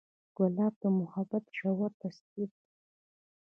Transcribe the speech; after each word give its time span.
ګلاب 0.35 0.73
د 0.81 0.83
محبت 0.99 1.43
ژور 1.57 1.91
تصویر 2.01 2.49
دی. 2.57 2.65